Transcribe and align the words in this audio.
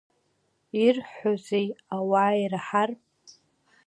Ирҳәозеи 0.83 1.67
ауаа 1.95 2.33
ираҳар? 2.43 2.91